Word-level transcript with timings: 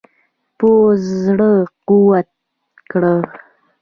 پوځ 0.57 1.01
زړه 1.23 1.51
قوت 1.87 2.27
کړ. 2.91 3.01